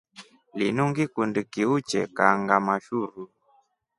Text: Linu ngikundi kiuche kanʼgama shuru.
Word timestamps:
Linu 0.57 0.83
ngikundi 0.89 1.39
kiuche 1.53 2.01
kanʼgama 2.17 2.73
shuru. 2.85 3.23